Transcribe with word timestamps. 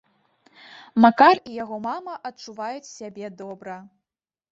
Макар 1.03 1.41
і 1.51 1.57
яго 1.63 1.77
мама 1.87 2.13
адчуваюць 2.29 2.89
сябе 2.97 3.29
добра. 3.43 3.77